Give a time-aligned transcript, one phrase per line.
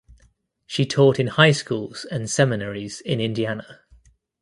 [0.65, 3.81] She taught in high schools and seminaries in Indiana.